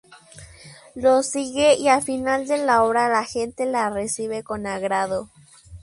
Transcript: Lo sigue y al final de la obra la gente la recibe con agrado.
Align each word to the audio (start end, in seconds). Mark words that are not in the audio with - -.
Lo 0.95 1.21
sigue 1.21 1.75
y 1.75 1.87
al 1.87 2.01
final 2.01 2.47
de 2.47 2.57
la 2.65 2.83
obra 2.83 3.07
la 3.07 3.23
gente 3.23 3.67
la 3.67 3.91
recibe 3.91 4.41
con 4.41 4.65
agrado. 4.65 5.29